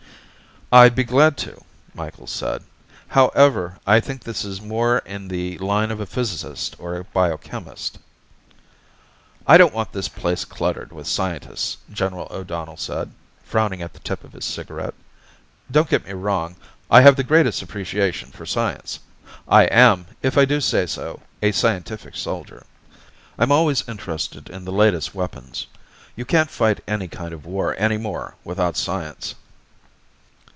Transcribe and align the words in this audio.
"I'd 0.73 0.95
be 0.95 1.03
glad 1.03 1.35
to," 1.39 1.65
Micheals 1.93 2.31
said. 2.31 2.63
"However, 3.09 3.77
I 3.85 3.99
think 3.99 4.23
this 4.23 4.45
is 4.45 4.61
more 4.61 4.99
in 4.99 5.27
the 5.27 5.57
line 5.57 5.91
of 5.91 5.99
a 5.99 6.05
physicist 6.05 6.77
or 6.79 6.95
a 6.95 7.03
biochemist." 7.03 7.99
"I 9.45 9.57
don't 9.57 9.73
want 9.73 9.91
this 9.91 10.07
place 10.07 10.45
cluttered 10.45 10.93
with 10.93 11.07
scientists," 11.07 11.75
General 11.91 12.29
O'Donnell 12.31 12.77
said, 12.77 13.11
frowning 13.43 13.81
at 13.81 13.91
the 13.91 13.99
tip 13.99 14.23
of 14.23 14.31
his 14.31 14.45
cigarette. 14.45 14.93
"Don't 15.69 15.89
get 15.89 16.05
me 16.05 16.13
wrong. 16.13 16.55
I 16.89 17.01
have 17.01 17.17
the 17.17 17.25
greatest 17.25 17.61
appreciation 17.61 18.31
for 18.31 18.45
science. 18.45 18.99
I 19.49 19.63
am, 19.63 20.05
if 20.21 20.37
I 20.37 20.45
do 20.45 20.61
say 20.61 20.85
so, 20.85 21.19
a 21.41 21.51
scientific 21.51 22.15
soldier. 22.15 22.65
I'm 23.37 23.51
always 23.51 23.83
interested 23.89 24.49
in 24.49 24.63
the 24.63 24.71
latest 24.71 25.13
weapons. 25.13 25.67
You 26.15 26.23
can't 26.23 26.49
fight 26.49 26.81
any 26.87 27.09
kind 27.09 27.33
of 27.33 27.43
a 27.45 27.49
war 27.49 27.75
any 27.77 27.97
more 27.97 28.35
without 28.45 28.77
science." 28.77 29.35